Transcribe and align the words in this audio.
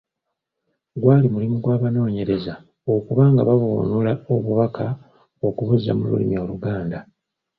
Gwali 1.01 1.27
mulimu 1.33 1.57
gw’abanooyereza 1.63 2.53
okuba 2.95 3.23
nga 3.31 3.41
bavvuunula 3.49 4.13
obubaka 4.33 4.85
okubuzza 5.47 5.91
mu 5.97 6.03
lulimi 6.09 6.35
Oluganda. 6.43 6.99